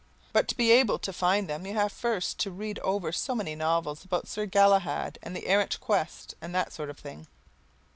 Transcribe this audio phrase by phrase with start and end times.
[0.33, 3.53] But to be able to find them you have first to read ever so many
[3.53, 7.27] novels about Sir Galahad and the Errant Quest and that sort of thing.